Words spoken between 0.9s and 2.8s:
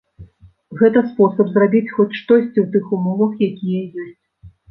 спосаб зрабіць хоць штосьці ў